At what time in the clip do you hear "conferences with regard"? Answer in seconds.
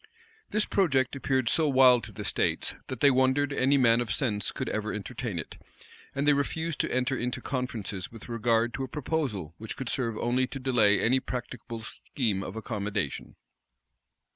7.39-8.73